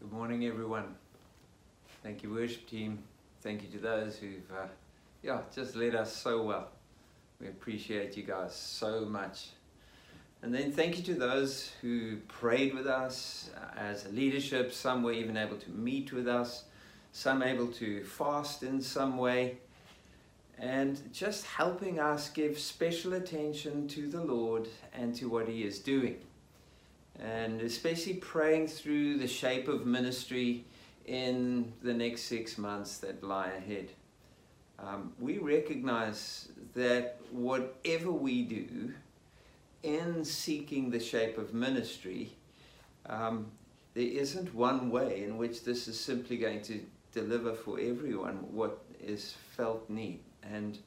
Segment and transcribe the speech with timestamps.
[0.00, 0.94] Good morning, everyone.
[2.04, 3.02] Thank you, worship team.
[3.40, 4.68] Thank you to those who've, uh,
[5.24, 6.68] yeah, just led us so well.
[7.40, 9.48] We appreciate you guys so much.
[10.40, 14.72] And then thank you to those who prayed with us uh, as a leadership.
[14.72, 16.62] Some were even able to meet with us,
[17.10, 19.58] some able to fast in some way,
[20.60, 25.80] and just helping us give special attention to the Lord and to what He is
[25.80, 26.18] doing
[27.22, 30.64] and especially praying through the shape of ministry
[31.06, 33.90] in the next six months that lie ahead.
[34.78, 38.92] Um, we recognize that whatever we do
[39.82, 42.32] in seeking the shape of ministry,
[43.06, 43.50] um,
[43.94, 46.80] there isn't one way in which this is simply going to
[47.12, 50.20] deliver for everyone what is felt need.
[50.44, 50.78] And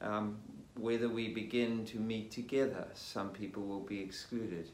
[0.00, 0.38] um,
[0.74, 4.68] whether we begin to meet together, some people will be excluded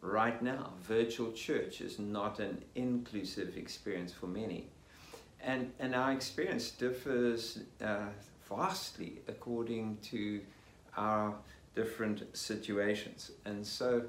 [0.00, 4.68] right now, virtual church is not an inclusive experience for many.
[5.42, 8.06] And, and our experience differs uh,
[8.48, 10.40] vastly according to
[10.96, 11.34] our
[11.74, 13.30] different situations.
[13.44, 14.04] And so,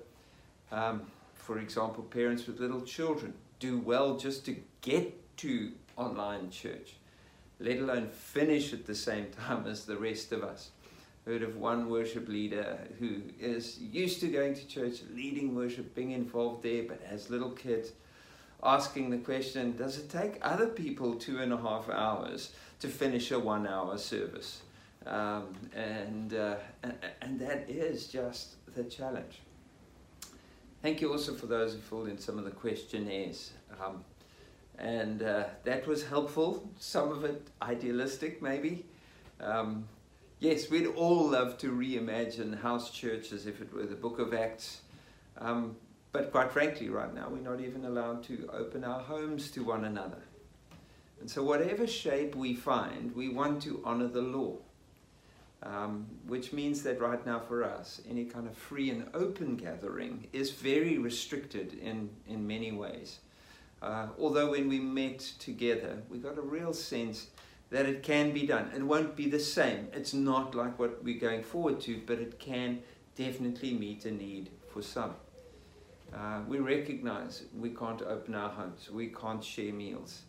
[0.72, 1.03] um,
[1.36, 6.95] for example, parents with little children do well just to get to online church,
[7.59, 10.72] let alone finish at the same time as the rest of us
[11.25, 16.11] heard of one worship leader who is used to going to church, leading worship, being
[16.11, 17.91] involved there, but has little kids,
[18.64, 23.31] asking the question, does it take other people two and a half hours to finish
[23.31, 24.61] a one hour service?
[25.05, 29.42] Um, and, uh, and, and that is just the challenge.
[30.81, 33.52] Thank you also for those who filled in some of the questionnaires.
[33.83, 34.03] Um,
[34.80, 38.86] and uh, that was helpful, some of it idealistic maybe.
[39.39, 39.88] Um,
[40.42, 44.34] yes, we'd all love to reimagine house church as if it were the book of
[44.34, 44.81] Acts.
[45.38, 45.78] Um,
[46.11, 49.86] but quite frankly, right now, we're not even allowed to open our homes to one
[49.86, 50.22] another.
[51.22, 54.58] And so, whatever shape we find, we want to honor the law.
[55.64, 60.27] Um, which means that right now for us, any kind of free and open gathering
[60.33, 63.20] is very restricted in, in many ways.
[63.80, 67.27] Uh, although when we met together, we got a real sense
[67.71, 68.70] that it can be done.
[68.76, 69.87] It won't be the same.
[69.93, 72.83] It's not like what we're going forward to, but it can
[73.15, 75.15] definitely meet a need for some.
[76.14, 80.23] Uh, we recognize we can't open our homes, we can't share meals,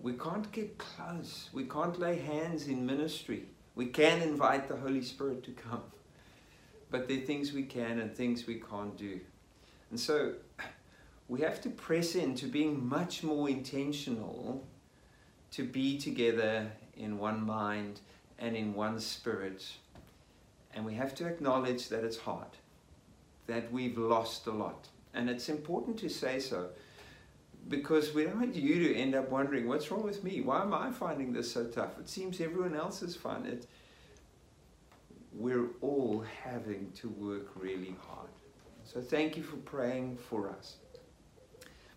[0.00, 3.44] we can't get close, we can't lay hands in ministry.
[3.76, 5.82] We can invite the Holy Spirit to come,
[6.90, 9.20] but there are things we can and things we can't do.
[9.90, 10.34] And so
[11.28, 14.66] we have to press into being much more intentional
[15.52, 18.00] to be together in one mind
[18.38, 19.64] and in one spirit.
[20.74, 22.46] And we have to acknowledge that it's hard,
[23.46, 24.88] that we've lost a lot.
[25.12, 26.68] And it's important to say so
[27.68, 30.40] because we don't want you to end up wondering, what's wrong with me?
[30.40, 31.98] Why am I finding this so tough?
[31.98, 33.66] It seems everyone else is finding it.
[35.32, 38.30] We're all having to work really hard.
[38.84, 40.76] So thank you for praying for us.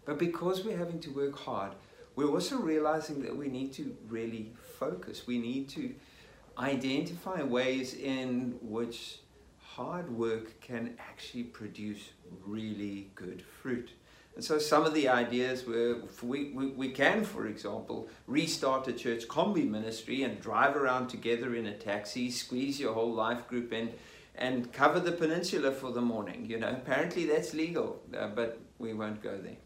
[0.05, 1.71] But because we're having to work hard,
[2.15, 5.25] we're also realizing that we need to really focus.
[5.25, 5.93] We need to
[6.57, 9.19] identify ways in which
[9.59, 12.11] hard work can actually produce
[12.45, 13.91] really good fruit.
[14.35, 18.93] And so some of the ideas were we, we, we can, for example, restart a
[18.93, 23.71] church combi ministry and drive around together in a taxi, squeeze your whole life group
[23.73, 23.91] in,
[24.35, 26.47] and cover the peninsula for the morning.
[26.47, 29.57] You know, apparently that's legal, uh, but we won't go there.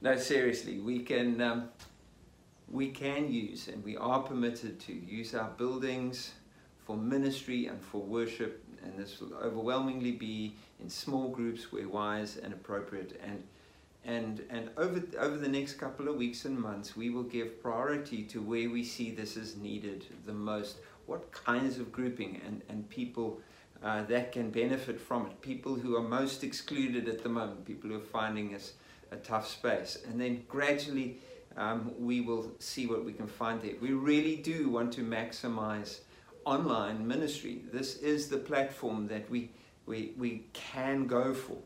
[0.00, 1.68] No, seriously, we can, um,
[2.70, 6.32] we can use and we are permitted to use our buildings
[6.84, 12.36] for ministry and for worship and this will overwhelmingly be in small groups where wise
[12.36, 13.42] and appropriate and
[14.04, 18.22] and and over over the next couple of weeks and months we will give priority
[18.22, 20.76] to where we see this is needed the most.
[21.06, 23.40] What kinds of grouping and and people
[23.82, 25.40] uh, that can benefit from it?
[25.40, 28.72] People who are most excluded at the moment people who are finding us
[29.14, 31.18] a tough space and then gradually
[31.56, 33.74] um, we will see what we can find there.
[33.80, 36.00] We really do want to maximize
[36.44, 37.62] online ministry.
[37.72, 39.50] This is the platform that we,
[39.86, 41.58] we, we can go for.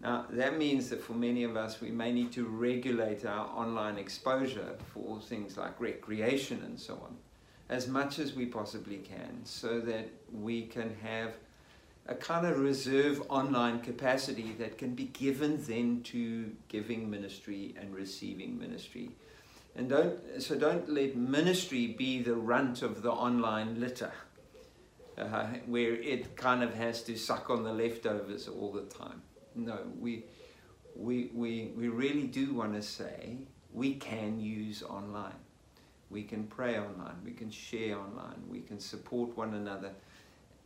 [0.00, 3.96] Now, that means that for many of us, we may need to regulate our online
[3.96, 7.16] exposure for things like recreation and so on,
[7.68, 11.34] as much as we possibly can, so that we can have
[12.06, 17.94] a kind of reserve online capacity that can be given then to giving ministry and
[17.94, 19.10] receiving ministry.
[19.76, 24.12] And don't, so don't let ministry be the runt of the online litter,
[25.18, 29.22] uh, where it kind of has to suck on the leftovers all the time.
[29.56, 30.24] No, we,
[30.94, 33.38] we, we, we really do want to say
[33.72, 35.32] we can use online.
[36.10, 39.90] We can pray online, we can share online, we can support one another.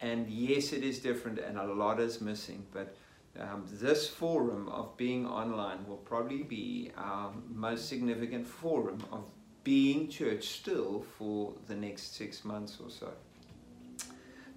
[0.00, 2.96] And yes, it is different and a lot is missing, but
[3.38, 9.24] um, this forum of being online will probably be our most significant forum of
[9.64, 13.12] being church still for the next six months or so.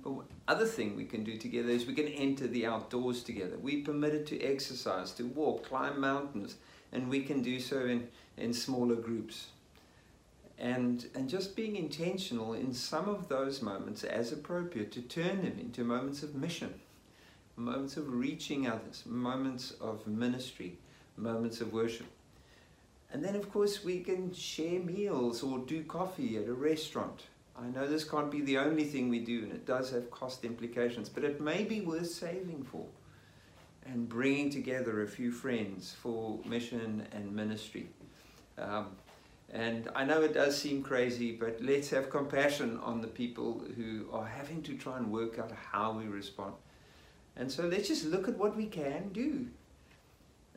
[0.04, 0.14] But
[0.48, 3.58] other thing we can do together is we can enter the outdoors together.
[3.60, 6.56] We're permitted to exercise, to walk, climb mountains,
[6.92, 9.48] and we can do so in, in smaller groups.
[10.62, 15.58] And, and just being intentional in some of those moments as appropriate to turn them
[15.60, 16.74] into moments of mission,
[17.58, 20.78] moments of reaching others, moments of ministry,
[21.18, 22.06] moments of worship.
[23.12, 27.24] And then, of course, we can share meals or do coffee at a restaurant
[27.62, 30.46] I know this can't be the only thing we do, and it does have cost
[30.46, 32.86] implications, but it may be worth saving for
[33.86, 37.88] and bringing together a few friends for mission and ministry.
[38.58, 38.96] Um,
[39.54, 44.06] and I know it does seem crazy, but let's have compassion on the people who
[44.14, 46.54] are having to try and work out how we respond.
[47.36, 49.48] And so let's just look at what we can do.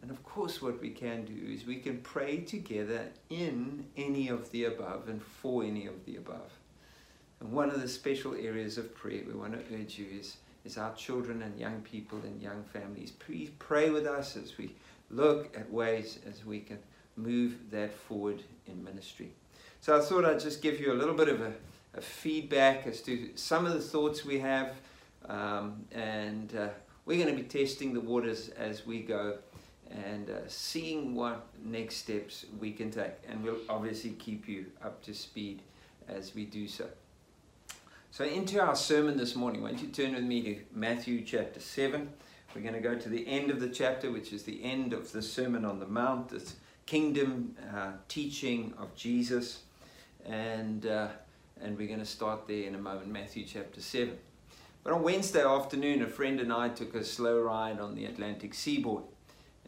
[0.00, 4.50] And of course, what we can do is we can pray together in any of
[4.52, 6.52] the above and for any of the above.
[7.40, 10.79] And one of the special areas of prayer we want to urge you is, is
[10.79, 13.11] our children and young people and young families.
[13.11, 14.75] Please pray with us as we
[15.11, 16.79] look at ways as we can
[17.16, 19.31] move that forward in ministry.
[19.81, 21.52] So I thought I'd just give you a little bit of a,
[21.94, 24.75] a feedback as to some of the thoughts we have.
[25.28, 26.69] Um, and uh,
[27.06, 29.38] we're going to be testing the waters as we go
[29.90, 33.12] and uh, seeing what next steps we can take.
[33.28, 35.62] And we'll obviously keep you up to speed
[36.08, 36.87] as we do so.
[38.11, 41.61] So into our sermon this morning, why don't you turn with me to Matthew chapter
[41.61, 42.08] 7.
[42.55, 45.11] We're going to go to the end of the chapter, which is the end of
[45.11, 46.55] the Sermon on the Mount, this
[46.86, 49.62] kingdom uh, teaching of Jesus.
[50.26, 51.08] And, uh,
[51.60, 54.16] and we're going to start there in a moment, Matthew chapter 7.
[54.82, 58.54] But on Wednesday afternoon, a friend and I took a slow ride on the Atlantic
[58.54, 59.04] seaboard.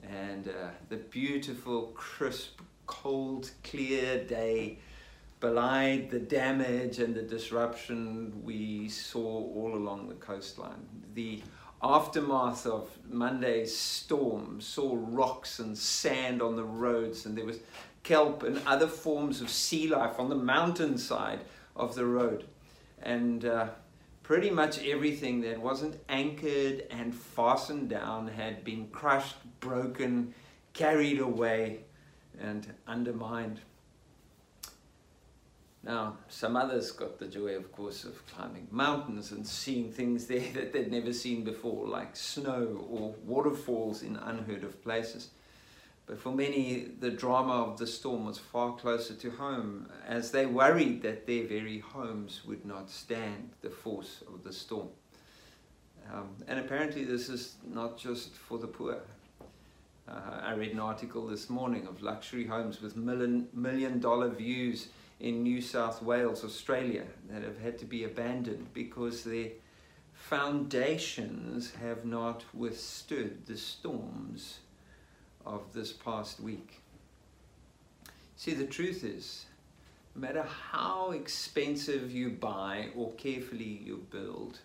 [0.03, 4.79] And uh, the beautiful, crisp, cold, clear day
[5.41, 10.87] belied the damage and the disruption we saw all along the coastline.
[11.15, 11.43] The
[11.89, 17.61] aftermath of Monday's storm saw rocks and sand on the roads, and there was
[18.03, 21.41] kelp and other forms of sea life on the mountainside
[21.77, 22.45] of the road.
[23.03, 23.69] And uh,
[24.23, 30.35] pretty much everything that wasn't anchored and fastened down had been crushed, broken,
[30.73, 31.81] carried away,
[32.41, 33.61] and undermined.
[35.87, 40.41] Now, some others got the joy, of course, of climbing mountains and seeing things there
[40.55, 45.29] that they'd never seen before, like snow or waterfalls in unheard of places.
[46.07, 50.47] But for many, the drama of the storm was far closer to home, as they
[50.47, 54.89] worried that their very homes would not stand the force of the storm.
[56.13, 58.99] Um, and apparently, this is not just for the poor.
[60.09, 64.89] Uh, I read an article this morning of luxury homes with million, million dollar views
[65.21, 69.51] in New South Wales, Australia, that have had to be abandoned because their
[70.13, 74.59] foundations have not withstood the storms
[75.45, 76.83] of this past week.
[78.37, 79.47] See, the truth is,
[80.15, 84.59] no matter how expensive you buy or carefully you build,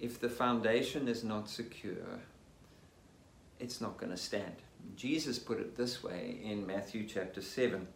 [0.00, 2.20] if the foundation is not secure,
[3.60, 4.54] it's not going to stand.
[4.96, 7.86] Jesus put it this way in Matthew chapter 7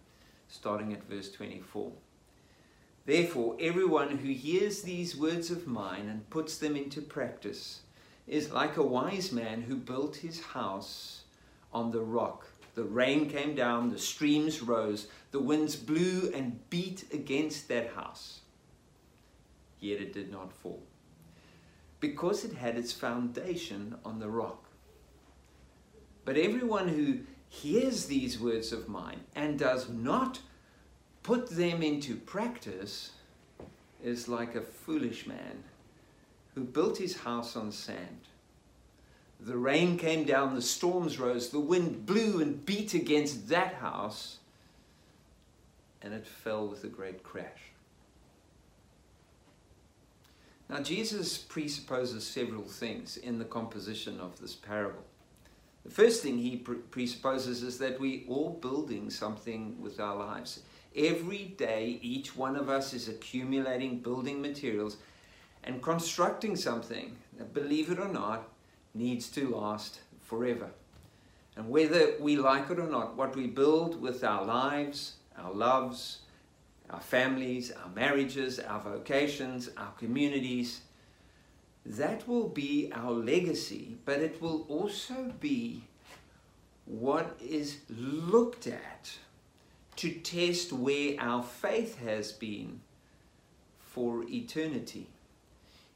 [0.54, 1.90] starting at verse 24.
[3.06, 7.80] Therefore, everyone who hears these words of mine and puts them into practice
[8.28, 11.24] is like a wise man who built his house
[11.72, 12.46] on the rock.
[12.76, 18.40] The rain came down, the streams rose, the winds blew and beat against that house.
[19.80, 20.82] Yet it did not fall,
[22.00, 24.64] because it had its foundation on the rock.
[26.24, 27.18] But everyone who
[27.54, 30.40] hears these words of mine and does not
[31.22, 33.12] put them into practice
[34.02, 35.62] is like a foolish man
[36.54, 38.28] who built his house on sand.
[39.40, 44.38] The rain came down, the storms rose, the wind blew and beat against that house,
[46.02, 47.70] and it fell with a great crash.
[50.68, 55.04] Now, Jesus presupposes several things in the composition of this parable.
[55.84, 60.60] The first thing he presupposes is that we are all building something with our lives.
[60.96, 64.96] Every day, each one of us is accumulating building materials
[65.62, 68.48] and constructing something that, believe it or not,
[68.94, 70.70] needs to last forever.
[71.56, 76.20] And whether we like it or not, what we build with our lives, our loves,
[76.90, 80.80] our families, our marriages, our vocations, our communities,
[81.86, 85.82] that will be our legacy, but it will also be
[86.86, 89.18] what is looked at
[89.96, 92.80] to test where our faith has been
[93.78, 95.06] for eternity.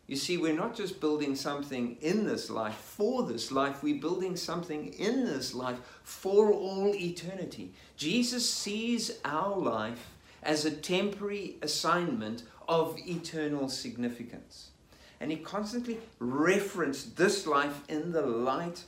[0.06, 4.36] You see, we're not just building something in this life for this life, we're building
[4.36, 7.72] something in this life for all eternity.
[7.96, 14.70] Jesus sees our life as a temporary assignment of eternal significance.
[15.20, 18.84] And he constantly referenced this life in the light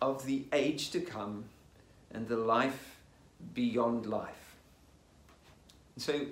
[0.00, 1.44] of the age to come
[2.12, 2.96] and the life
[3.54, 4.56] beyond life.
[5.94, 6.26] And so,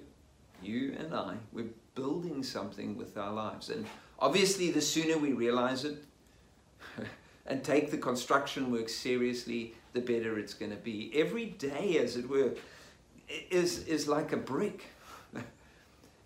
[0.62, 3.70] you and I, we're building something with our lives.
[3.70, 3.86] And
[4.18, 6.02] obviously, the sooner we realize it
[7.46, 11.10] and take the construction work seriously, the better it's going to be.
[11.14, 12.54] Every day, as it were,
[13.50, 14.86] is, is like a brick.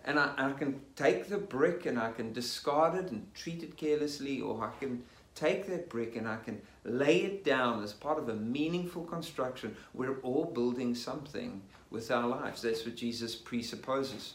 [0.05, 3.77] And I, I can take the brick and I can discard it and treat it
[3.77, 5.03] carelessly, or I can
[5.35, 9.77] take that brick and I can lay it down as part of a meaningful construction.
[9.95, 12.63] We're all building something with our lives.
[12.63, 14.35] That's what Jesus presupposes.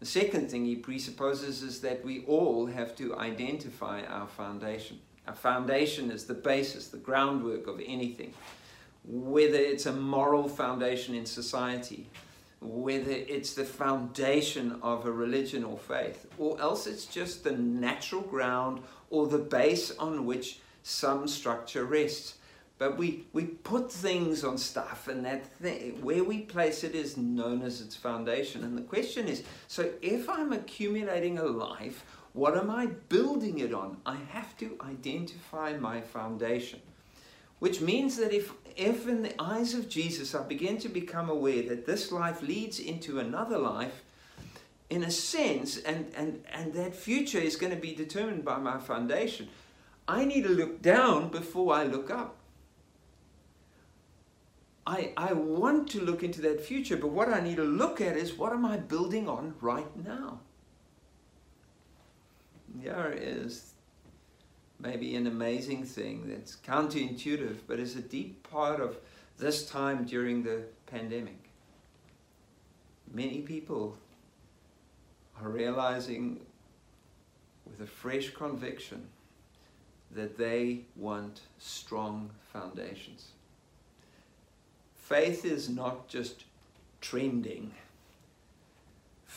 [0.00, 5.00] The second thing he presupposes is that we all have to identify our foundation.
[5.26, 8.32] Our foundation is the basis, the groundwork of anything.
[9.04, 12.06] Whether it's a moral foundation in society,
[12.60, 18.22] whether it's the foundation of a religion or faith, or else it's just the natural
[18.22, 22.34] ground or the base on which some structure rests.
[22.78, 25.44] But we, we put things on stuff, and that
[26.00, 28.62] where we place it is known as its foundation.
[28.62, 33.74] And the question is so if I'm accumulating a life, what am I building it
[33.74, 33.96] on?
[34.06, 36.80] I have to identify my foundation.
[37.58, 41.62] Which means that if, if in the eyes of Jesus I begin to become aware
[41.62, 44.04] that this life leads into another life,
[44.90, 48.78] in a sense, and, and, and that future is going to be determined by my
[48.78, 49.48] foundation,
[50.06, 52.36] I need to look down before I look up.
[54.86, 58.16] I, I want to look into that future, but what I need to look at
[58.16, 60.40] is what am I building on right now?
[62.74, 63.67] There is
[64.80, 68.96] maybe an amazing thing that's counterintuitive, but is a deep part of
[69.38, 71.48] this time during the pandemic.
[73.12, 73.96] Many people
[75.40, 76.40] are realizing
[77.66, 79.06] with a fresh conviction
[80.10, 83.28] that they want strong foundations.
[84.94, 86.44] Faith is not just
[87.00, 87.72] trending.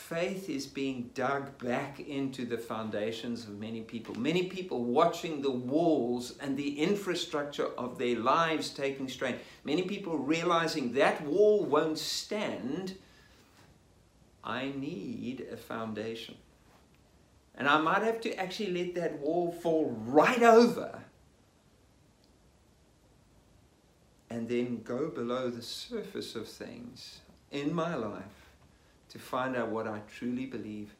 [0.08, 4.14] Faith is being dug back into the foundations of many people.
[4.16, 9.36] Many people watching the walls and the infrastructure of their lives taking strain.
[9.64, 12.96] Many people realizing that wall won't stand
[14.44, 16.34] I need a foundation.
[17.54, 20.98] And I might have to actually let that wall fall right over
[24.28, 27.20] and then go below the surface of things
[27.52, 28.41] in my life
[29.12, 30.94] to find out what I truly believe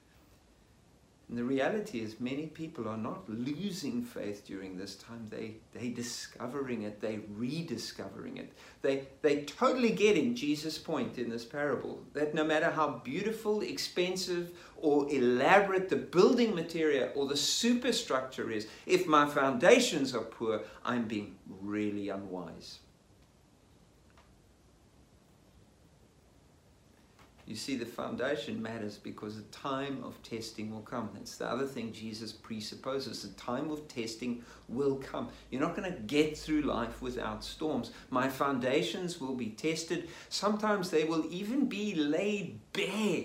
[1.33, 5.29] and the reality is many people are not losing faith during this time.
[5.31, 8.53] They they discovering it, they rediscovering it.
[8.83, 14.51] They they totally getting Jesus' point in this parable that no matter how beautiful, expensive,
[14.77, 21.09] or elaborate the building material or the superstructure is, if my foundations are poor, I'm
[21.09, 22.81] being really unwise.
[27.45, 31.11] You see, the foundation matters because the time of testing will come.
[31.13, 33.23] That's the other thing Jesus presupposes.
[33.23, 35.29] The time of testing will come.
[35.51, 37.91] You're not going to get through life without storms.
[38.11, 40.09] My foundations will be tested.
[40.29, 43.25] Sometimes they will even be laid bare.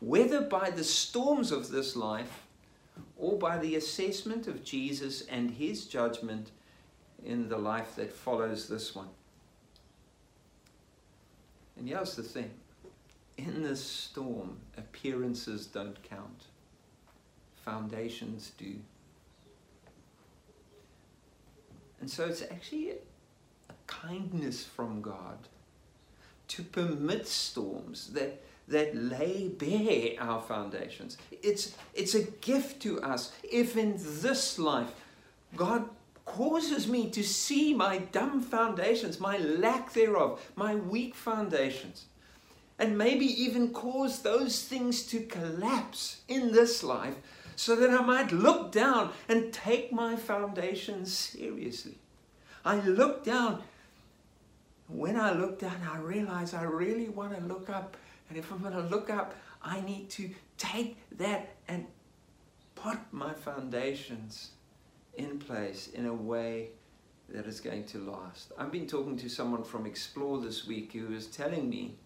[0.00, 2.46] Whether by the storms of this life
[3.18, 6.52] or by the assessment of Jesus and his judgment
[7.22, 9.08] in the life that follows this one.
[11.76, 12.50] And here's the thing
[13.38, 16.46] in this storm, appearances don't count.
[17.64, 18.74] Foundations do.
[22.00, 25.38] And so it's actually a kindness from God
[26.48, 31.16] to permit storms that, that lay bare our foundations.
[31.30, 34.90] It's, it's a gift to us if in this life
[35.56, 35.88] God
[36.24, 42.06] causes me to see my dumb foundations, my lack thereof, my weak foundations
[42.78, 47.16] and maybe even cause those things to collapse in this life
[47.56, 51.98] so that I might look down and take my foundation seriously.
[52.64, 53.62] I look down.
[54.86, 57.96] When I look down, I realize I really want to look up.
[58.28, 61.86] And if I'm going to look up, I need to take that and
[62.74, 64.50] put my foundations
[65.16, 66.68] in place in a way
[67.28, 68.52] that is going to last.
[68.56, 71.96] I've been talking to someone from Explore this week who was telling me,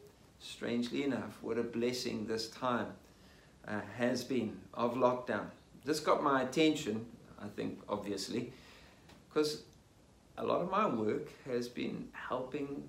[0.43, 2.89] strangely enough, what a blessing this time
[3.67, 5.47] uh, has been of lockdown.
[5.85, 7.07] This got my attention,
[7.41, 8.53] I think, obviously,
[9.29, 9.63] because
[10.37, 12.83] a lot of my work has been helping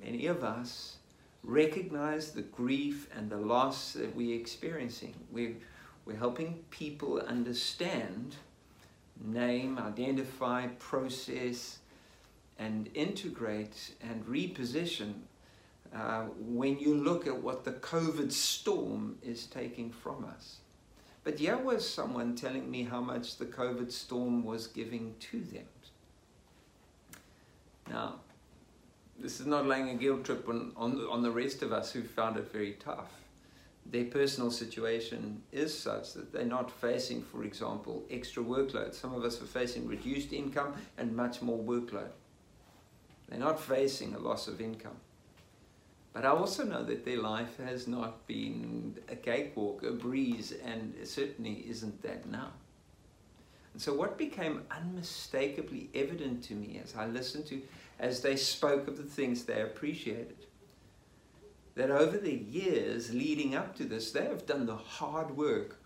[0.00, 0.96] many of us
[1.42, 5.14] recognize the grief and the loss that we're experiencing.
[5.32, 5.56] We're,
[6.04, 8.36] we're helping people understand,
[9.24, 11.78] name, identify, process,
[12.58, 15.14] and integrate and reposition
[15.94, 20.58] uh, when you look at what the COVID storm is taking from us.
[21.24, 25.66] But here was someone telling me how much the COVID storm was giving to them.
[27.88, 28.20] Now,
[29.18, 32.02] this is not laying a guilt trip on, on, on the rest of us who
[32.02, 33.10] found it very tough.
[33.84, 38.94] Their personal situation is such that they're not facing, for example, extra workload.
[38.94, 42.10] Some of us are facing reduced income and much more workload.
[43.28, 44.96] They're not facing a loss of income.
[46.12, 50.94] But I also know that their life has not been a cakewalk, a breeze, and
[51.04, 52.50] certainly isn't that now.
[53.72, 57.62] And so, what became unmistakably evident to me as I listened to,
[58.00, 60.46] as they spoke of the things they appreciated,
[61.76, 65.79] that over the years leading up to this, they have done the hard work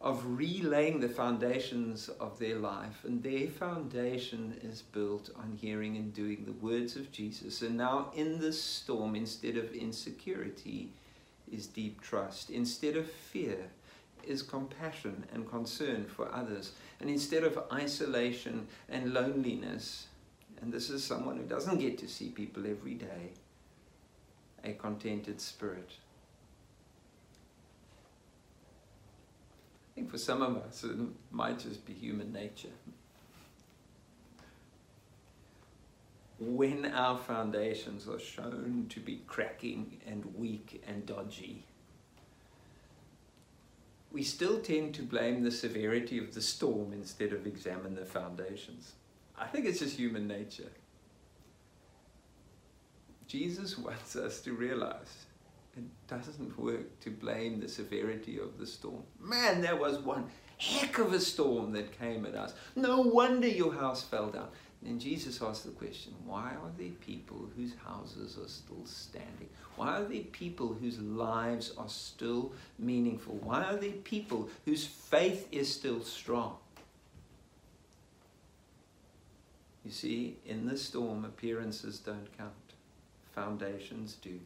[0.00, 3.04] of relaying the foundations of their life.
[3.04, 7.60] And their foundation is built on hearing and doing the words of Jesus.
[7.60, 10.88] And now, in this storm, instead of insecurity,
[11.52, 12.48] is deep trust.
[12.50, 13.70] Instead of fear,
[14.24, 16.72] is compassion and concern for others.
[17.00, 20.06] And instead of isolation and loneliness,
[20.60, 23.32] and this is someone who doesn't get to see people every day,
[24.64, 25.92] a contented spirit.
[30.00, 30.96] Think for some of us it
[31.30, 32.68] might just be human nature.
[36.38, 41.64] When our foundations are shown to be cracking and weak and dodgy,
[44.10, 48.94] we still tend to blame the severity of the storm instead of examine the foundations.
[49.38, 50.72] I think it's just human nature.
[53.26, 55.26] Jesus wants us to realize
[55.76, 59.02] it doesn't work to blame the severity of the storm.
[59.20, 60.28] Man, there was one
[60.58, 62.54] heck of a storm that came at us.
[62.76, 64.48] No wonder your house fell down.
[64.84, 69.48] And Jesus asked the question, why are there people whose houses are still standing?
[69.76, 73.34] Why are there people whose lives are still meaningful?
[73.42, 76.56] Why are there people whose faith is still strong?
[79.84, 82.52] You see, in the storm, appearances don't count.
[83.34, 84.40] Foundations do.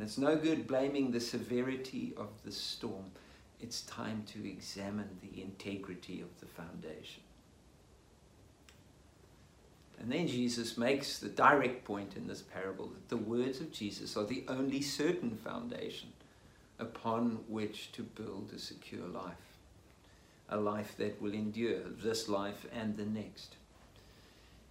[0.00, 3.04] And it's no good blaming the severity of the storm.
[3.60, 7.22] It's time to examine the integrity of the foundation.
[10.00, 14.16] And then Jesus makes the direct point in this parable that the words of Jesus
[14.16, 16.14] are the only certain foundation
[16.78, 19.34] upon which to build a secure life.
[20.48, 23.56] A life that will endure this life and the next.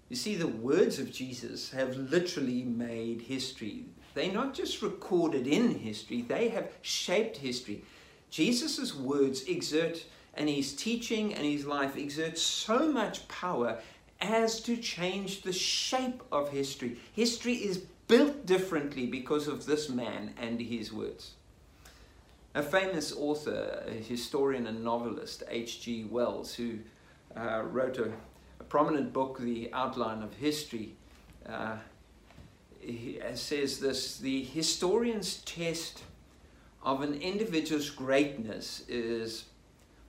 [0.10, 3.86] You see, the words of Jesus have literally made history.
[4.14, 7.84] They're not just recorded in history, they have shaped history.
[8.30, 10.04] Jesus' words exert,
[10.36, 13.80] and his teaching and his life exert so much power
[14.22, 16.98] as to change the shape of history.
[17.14, 21.32] History is built differently because of this man and his words.
[22.56, 26.06] A famous author, a historian and novelist, H.G.
[26.06, 26.80] Wells, who
[27.38, 28.12] uh, wrote a,
[28.60, 30.96] a, prominent book, The Outline of History,
[31.48, 31.78] uh,
[32.80, 36.04] he uh, says this the historian's test
[36.84, 39.46] of an individual's greatness is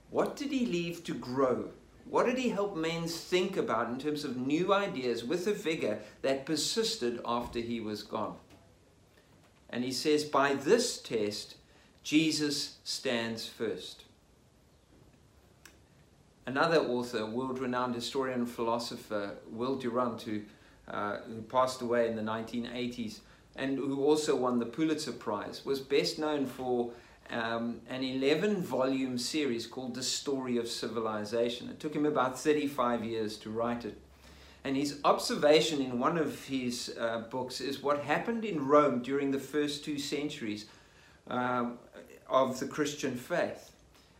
[0.09, 1.69] what did he leave to grow?
[2.05, 5.99] What did he help men think about in terms of new ideas with a vigor
[6.21, 8.35] that persisted after he was gone?
[9.69, 11.55] And he says, by this test,
[12.03, 14.03] Jesus stands first.
[16.45, 20.41] Another author, world renowned historian and philosopher, Will Durant, who
[20.91, 23.19] uh, who passed away in the 1980s
[23.55, 26.91] and who also won the Pulitzer Prize, was best known for
[27.29, 31.69] um, an 11 volume series called The Story of Civilization.
[31.69, 33.97] It took him about 35 years to write it.
[34.63, 39.31] And his observation in one of his uh, books is what happened in Rome during
[39.31, 40.65] the first two centuries
[41.27, 41.79] um,
[42.29, 43.70] of the Christian faith.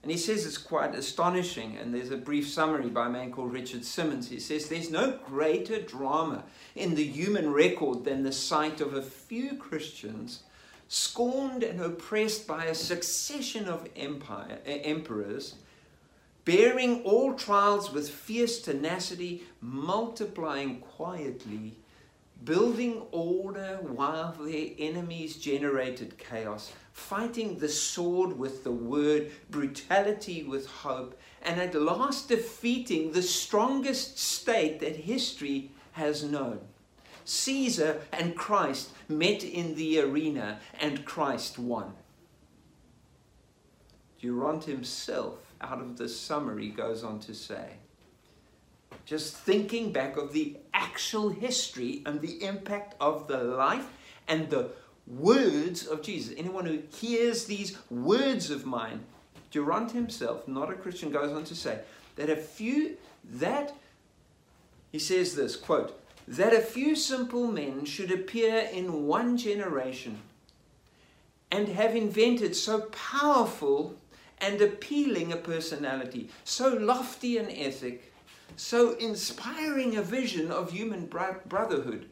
[0.02, 3.54] And he says it's quite astonishing, and there's a brief summary by a man called
[3.54, 4.30] Richard Simmons.
[4.30, 6.44] He says, There's no greater drama
[6.76, 10.42] in the human record than the sight of a few Christians
[10.88, 15.56] scorned and oppressed by a succession of empire, eh, emperors,
[16.46, 21.78] bearing all trials with fierce tenacity, multiplying quietly,
[22.44, 30.68] building order while their enemies generated chaos fighting the sword with the word, brutality with
[30.68, 36.60] hope, and at last defeating the strongest state that history has known.
[37.26, 41.94] Caesar and Christ met in the arena, and Christ won.
[44.20, 47.78] Durant himself, out of the summary, goes on to say,
[49.06, 53.88] just thinking back of the actual history and the impact of the life
[54.28, 54.72] and the
[55.18, 56.34] words of Jesus.
[56.38, 59.06] Anyone who hears these words of mine,
[59.52, 61.80] Durant himself, not a Christian, goes on to say
[62.16, 62.98] that a few,
[63.34, 63.76] that,
[64.92, 70.20] he says this, quote, that a few simple men should appear in one generation
[71.52, 73.96] and have invented so powerful
[74.40, 78.14] and appealing a personality, so lofty an ethic,
[78.56, 82.10] so inspiring a vision of human brotherhood,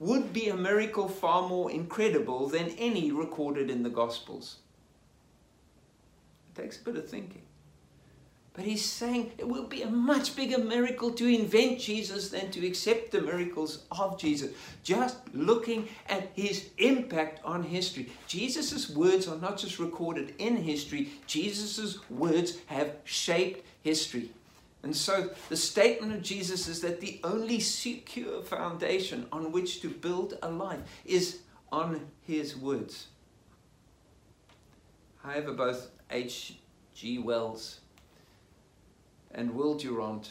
[0.00, 4.56] would be a miracle far more incredible than any recorded in the Gospels.
[6.48, 7.42] It takes a bit of thinking.
[8.54, 12.66] But he's saying it will be a much bigger miracle to invent Jesus than to
[12.66, 14.52] accept the miracles of Jesus.
[14.82, 18.10] Just looking at his impact on history.
[18.26, 24.30] Jesus' words are not just recorded in history, Jesus' words have shaped history.
[24.82, 29.88] And so the statement of Jesus is that the only secure foundation on which to
[29.88, 31.40] build a life is
[31.70, 33.08] on his words.
[35.22, 37.18] However, both H.G.
[37.18, 37.80] Wells
[39.32, 40.30] and Will Durant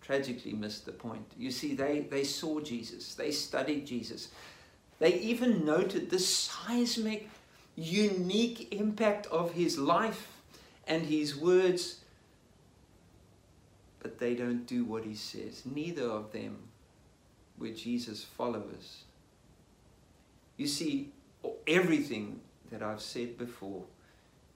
[0.00, 1.24] tragically missed the point.
[1.38, 4.28] You see, they, they saw Jesus, they studied Jesus,
[4.98, 7.28] they even noted the seismic,
[7.76, 10.28] unique impact of his life
[10.86, 12.03] and his words
[14.04, 15.62] but they don't do what he says.
[15.64, 16.58] Neither of them
[17.58, 19.04] were Jesus' followers.
[20.58, 21.14] You see,
[21.66, 22.40] everything
[22.70, 23.82] that I've said before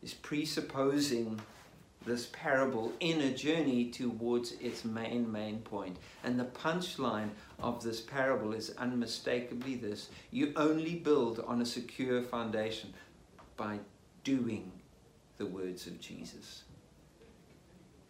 [0.02, 1.40] is presupposing
[2.04, 5.96] this parable in a journey towards its main, main point.
[6.22, 12.20] And the punchline of this parable is unmistakably this you only build on a secure
[12.20, 12.92] foundation
[13.56, 13.78] by
[14.24, 14.70] doing
[15.38, 16.64] the words of Jesus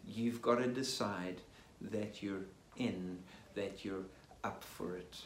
[0.08, 1.40] you've got to decide
[1.80, 3.18] that you're in,
[3.54, 4.04] that you're
[4.44, 5.16] up for it.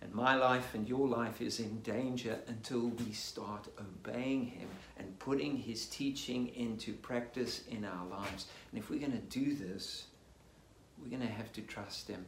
[0.00, 4.68] And my life and your life is in danger until we start obeying Him
[4.98, 8.46] and putting His teaching into practice in our lives.
[8.70, 10.06] And if we're going to do this,
[10.98, 12.24] we're going to have to trust Him.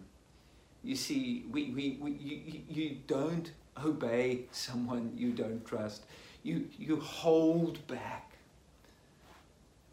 [0.84, 3.50] You see, we, we, we, you, you don't
[3.84, 6.04] obey someone you don't trust,
[6.42, 8.33] you, you hold back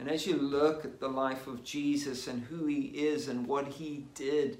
[0.01, 3.67] and as you look at the life of Jesus and who he is and what
[3.67, 4.57] he did,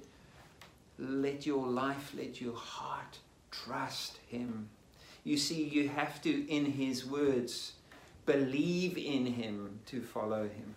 [1.00, 3.18] let your life, let your heart
[3.50, 4.70] trust him.
[5.24, 7.72] You see, you have to, in his words,
[8.28, 10.76] believe in him to follow him.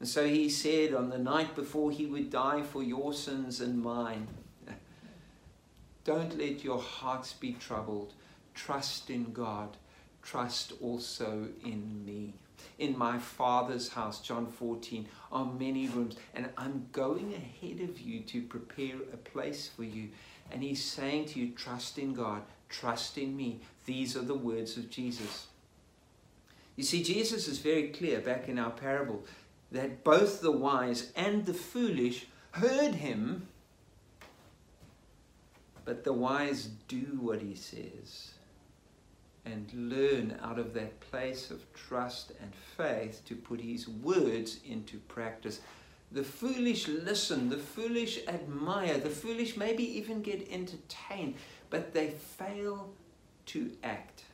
[0.00, 3.82] And so he said on the night before he would die for your sins and
[3.82, 4.28] mine,
[6.04, 8.14] don't let your hearts be troubled.
[8.54, 9.76] Trust in God.
[10.22, 12.34] Trust also in me
[12.78, 18.20] in my Father's house, John 14, are many rooms, and I'm going ahead of you
[18.20, 20.08] to prepare a place for you.
[20.50, 23.60] And he's saying to you, trust in God, trust in me.
[23.86, 25.46] These are the words of Jesus.
[26.76, 29.24] You see, Jesus is very clear back in our parable
[29.70, 33.48] that both the wise and the foolish heard him,
[35.84, 38.31] but the wise do what he says
[39.44, 44.98] and learn out of that place of trust and faith to put his words into
[44.98, 45.60] practice.
[46.12, 51.34] The foolish listen, the foolish admire, the foolish maybe even get entertained,
[51.70, 52.90] but they fail
[53.46, 54.24] to act.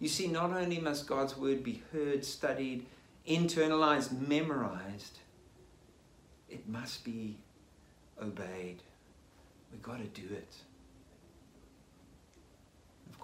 [0.00, 2.86] You see, not only must God's word be heard, studied,
[3.26, 5.20] internalized, memorized,
[6.50, 7.38] it must be
[8.20, 8.82] obeyed.
[9.70, 10.56] We've got to do it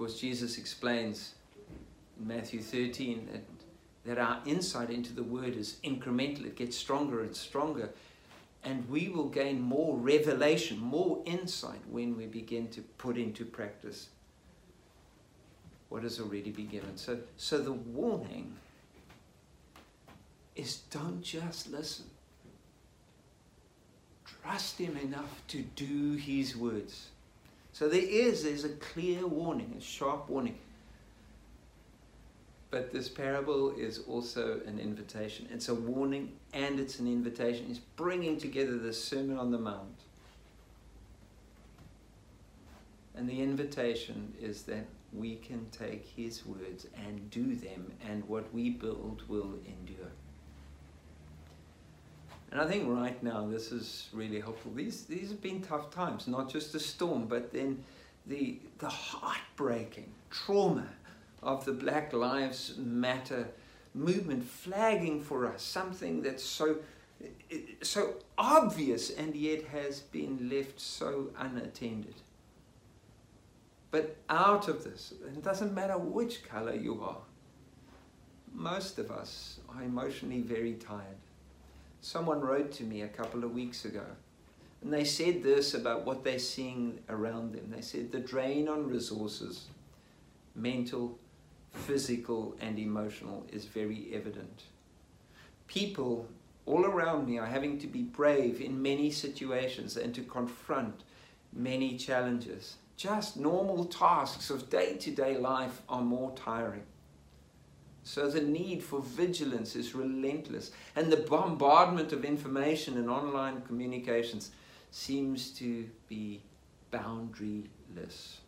[0.01, 1.35] course, Jesus explains
[2.19, 3.43] in Matthew 13 that,
[4.07, 7.91] that our insight into the Word is incremental, it gets stronger and stronger.
[8.65, 14.09] And we will gain more revelation, more insight when we begin to put into practice
[15.91, 16.97] what has already been given.
[16.97, 18.55] So, so the warning
[20.57, 22.07] is don't just listen.
[24.43, 27.09] Trust him enough to do his words.
[27.81, 30.59] So there is, there's a clear warning, a sharp warning.
[32.71, 35.49] But this parable is also an invitation.
[35.51, 37.69] It's a warning and it's an invitation.
[37.71, 39.99] It's bringing together the Sermon on the Mount.
[43.15, 48.53] And the invitation is that we can take his words and do them, and what
[48.53, 50.11] we build will endure.
[52.51, 54.73] And I think right now this is really helpful.
[54.75, 57.85] These, these have been tough times, not just the storm, but then
[58.27, 60.89] the, the heartbreaking trauma
[61.43, 63.49] of the Black Lives Matter
[63.95, 66.77] movement flagging for us something that's so
[67.83, 72.15] so obvious and yet has been left so unattended.
[73.91, 77.19] But out of this, it doesn't matter which color you are,
[78.55, 81.19] most of us are emotionally very tired.
[82.03, 84.05] Someone wrote to me a couple of weeks ago,
[84.83, 87.71] and they said this about what they're seeing around them.
[87.71, 89.67] They said the drain on resources,
[90.55, 91.19] mental,
[91.73, 94.65] physical, and emotional, is very evident.
[95.67, 96.27] People
[96.65, 101.03] all around me are having to be brave in many situations and to confront
[101.53, 102.77] many challenges.
[102.97, 106.85] Just normal tasks of day to day life are more tiring.
[108.11, 114.51] So the need for vigilance is relentless, and the bombardment of information and online communications
[114.91, 116.43] seems to be
[116.93, 118.39] boundaryless.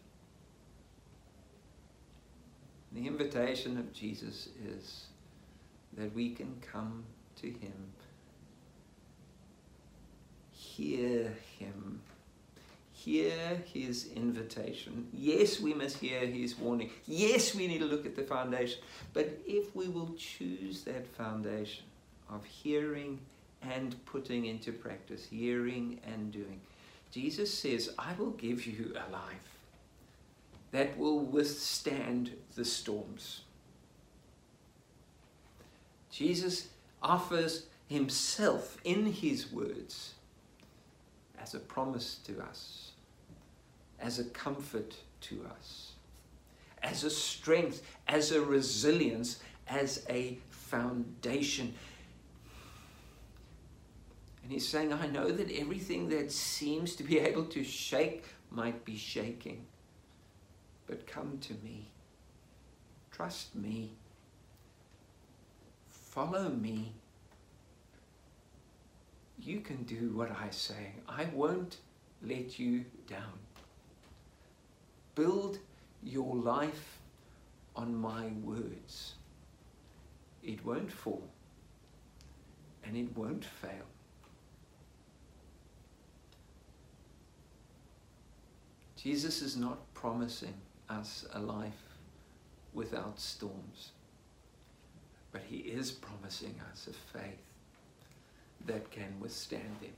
[2.91, 5.07] The invitation of Jesus is
[5.97, 7.05] that we can come
[7.37, 7.93] to Him,
[10.51, 12.01] hear Him
[13.05, 15.09] hear his invitation.
[15.13, 16.91] Yes, we must hear his warning.
[17.07, 18.81] Yes, we need to look at the foundation.
[19.13, 21.85] But if we will choose that foundation
[22.31, 23.19] of hearing
[23.61, 26.61] and putting into practice, hearing and doing,
[27.11, 29.59] Jesus says, I will give you a life
[30.71, 33.43] that will withstand the storms.
[36.11, 36.69] Jesus
[37.03, 40.15] offers himself in his words
[41.41, 42.92] as a promise to us
[44.03, 45.93] as a comfort to us,
[46.83, 51.73] as a strength, as a resilience, as a foundation.
[54.43, 58.85] And he's saying, I know that everything that seems to be able to shake might
[58.85, 59.65] be shaking.
[60.87, 61.89] But come to me.
[63.13, 63.93] Trust me.
[65.89, 66.93] Follow me.
[69.39, 70.93] You can do what I say.
[71.09, 71.79] I won't
[72.23, 73.42] let you down.
[75.15, 75.59] Build
[76.03, 76.99] your life
[77.77, 79.15] on my words.
[80.43, 81.29] It won't fall
[82.85, 83.87] and it won't fail.
[88.97, 90.55] Jesus is not promising
[90.89, 91.73] us a life
[92.73, 93.91] without storms,
[95.33, 97.43] but he is promising us a faith
[98.67, 99.91] that can withstand them.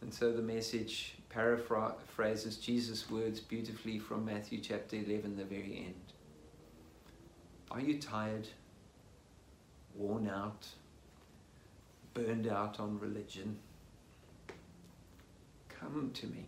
[0.00, 5.94] And so the message paraphrases Jesus' words beautifully from Matthew chapter 11, the very end.
[7.70, 8.48] Are you tired,
[9.94, 10.66] worn out,
[12.14, 13.58] burned out on religion?
[15.68, 16.46] Come to me.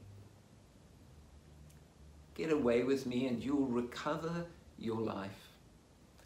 [2.35, 4.47] Get away with me and you'll recover
[4.79, 5.49] your life.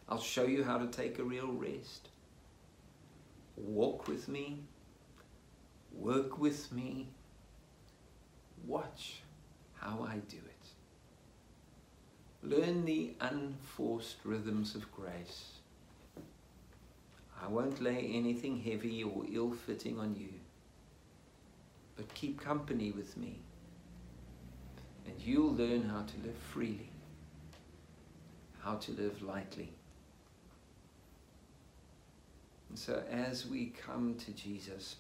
[0.09, 2.09] I'll show you how to take a real rest.
[3.57, 4.63] Walk with me,
[5.93, 7.09] work with me,
[8.67, 9.21] Watch
[9.75, 10.55] how I do it.
[12.43, 15.53] Learn the unforced rhythms of grace.
[17.43, 20.29] I won't lay anything heavy or ill fitting on you,
[21.97, 23.39] but keep company with me,
[25.07, 26.89] and you'll learn how to live freely,
[28.61, 29.73] how to live lightly.
[32.71, 34.97] And so, as we come to Jesus,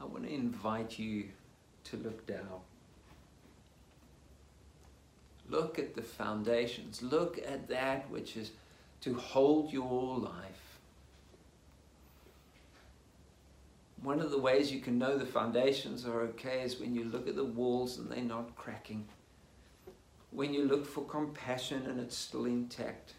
[0.00, 1.28] I want to invite you
[1.84, 2.60] to look down.
[5.48, 7.02] Look at the foundations.
[7.02, 8.52] Look at that which is
[9.02, 10.78] to hold your life.
[14.02, 17.28] One of the ways you can know the foundations are okay is when you look
[17.28, 19.06] at the walls and they're not cracking.
[20.30, 23.14] When you look for compassion and it's still intact.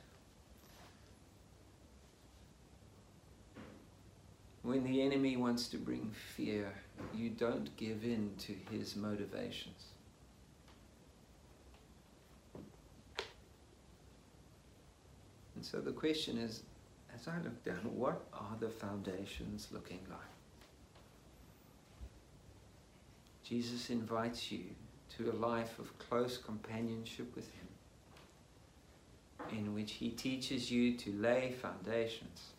[4.63, 6.73] When the enemy wants to bring fear
[7.15, 9.93] you don't give in to his motivations.
[15.55, 16.63] And so the question is,
[17.13, 20.19] as I look down, what are the foundations looking like?
[23.43, 24.63] Jesus invites you
[25.17, 27.67] to a life of close companionship with Him,
[29.57, 32.53] in which He teaches you to lay foundations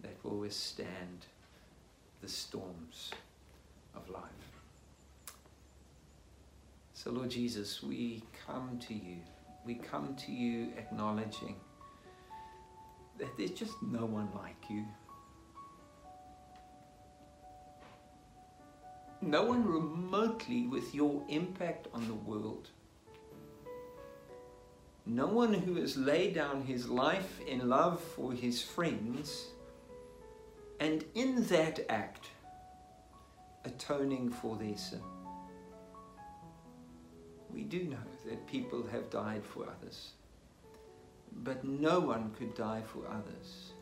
[0.00, 1.26] that will withstand
[2.26, 3.12] the storms
[3.94, 4.22] of life.
[6.92, 9.18] So, Lord Jesus, we come to you.
[9.64, 11.54] We come to you acknowledging
[13.20, 14.84] that there's just no one like you.
[19.22, 22.70] No one remotely with your impact on the world.
[25.06, 29.46] No one who has laid down his life in love for his friends
[30.80, 32.28] and in that act
[33.64, 35.02] atoning for their sin.
[37.52, 40.10] We do know that people have died for others,
[41.42, 43.72] but no one could die for others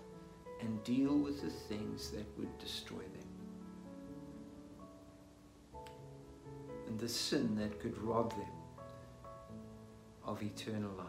[0.60, 3.28] and deal with the things that would destroy them.
[6.86, 8.46] And the sin that could rob them
[10.24, 11.06] of eternal life.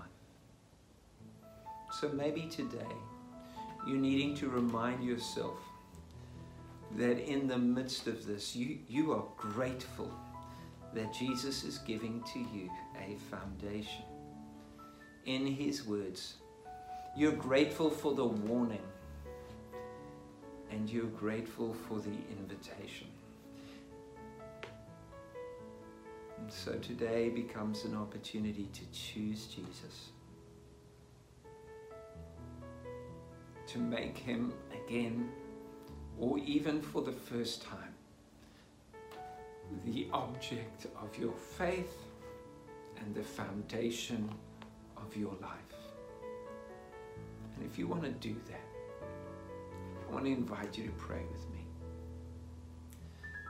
[1.91, 2.95] So maybe today
[3.87, 5.59] you're needing to remind yourself
[6.97, 10.11] that in the midst of this, you, you are grateful
[10.93, 14.05] that Jesus is giving to you a foundation.
[15.25, 16.35] In His words,
[17.17, 18.83] you're grateful for the warning
[20.71, 23.07] and you're grateful for the invitation.
[26.37, 30.09] And so today becomes an opportunity to choose Jesus,
[33.67, 34.53] to make Him
[34.85, 35.29] again
[36.19, 37.93] or even for the first time,
[39.85, 41.97] the object of your faith
[42.97, 44.29] and the foundation
[44.97, 45.51] of your life.
[47.55, 48.61] And if you want to do that,
[50.07, 51.65] I want to invite you to pray with me.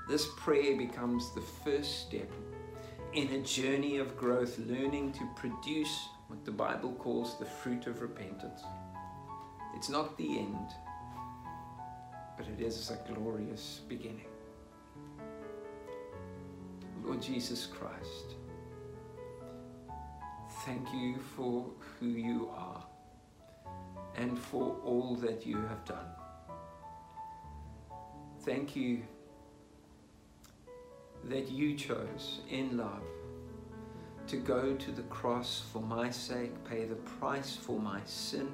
[0.08, 2.32] This prayer becomes the first step
[3.14, 8.02] in a journey of growth, learning to produce what the Bible calls the fruit of
[8.02, 8.62] repentance.
[9.76, 10.68] It's not the end,
[12.38, 14.28] but it is a glorious beginning.
[17.04, 18.36] Lord Jesus Christ,
[20.66, 21.66] thank you for
[22.00, 22.84] who you are
[24.16, 26.08] and for all that you have done.
[28.42, 29.04] Thank you
[31.26, 33.04] that you chose in love
[34.28, 38.52] to go to the cross for my sake, pay the price for my sin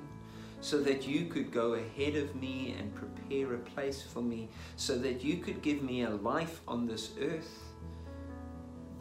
[0.61, 4.97] so that you could go ahead of me and prepare a place for me, so
[4.97, 7.59] that you could give me a life on this earth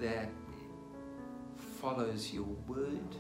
[0.00, 0.30] that
[1.80, 3.14] follows your word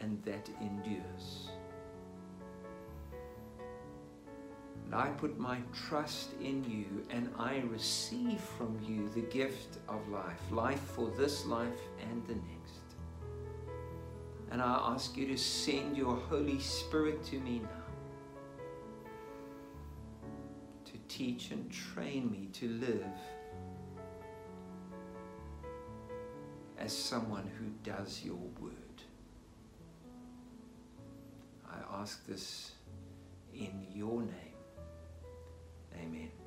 [0.00, 1.48] and that endures.
[4.84, 10.06] And I put my trust in you and I receive from you the gift of
[10.08, 12.61] life, life for this life and the next.
[14.52, 17.68] And I ask you to send your Holy Spirit to me now
[20.84, 23.06] to teach and train me to live
[26.76, 28.74] as someone who does your word.
[31.66, 32.72] I ask this
[33.54, 34.58] in your name.
[35.94, 36.41] Amen.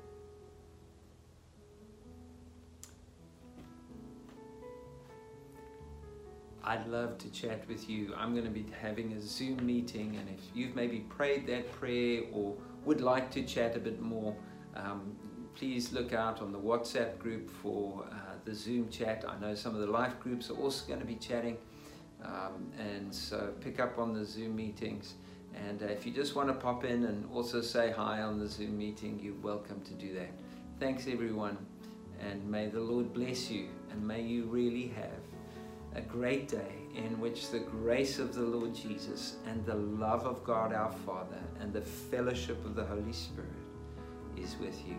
[6.66, 8.12] I'd love to chat with you.
[8.16, 12.22] I'm going to be having a Zoom meeting, and if you've maybe prayed that prayer
[12.32, 14.34] or would like to chat a bit more,
[14.74, 15.14] um,
[15.54, 19.24] please look out on the WhatsApp group for uh, the Zoom chat.
[19.28, 21.56] I know some of the life groups are also going to be chatting,
[22.24, 25.14] um, and so pick up on the Zoom meetings.
[25.68, 28.48] And uh, if you just want to pop in and also say hi on the
[28.48, 30.30] Zoom meeting, you're welcome to do that.
[30.80, 31.58] Thanks, everyone,
[32.20, 35.25] and may the Lord bless you, and may you really have
[35.96, 40.44] a great day in which the grace of the Lord Jesus and the love of
[40.44, 43.48] God our Father and the fellowship of the Holy Spirit
[44.36, 44.96] is with you.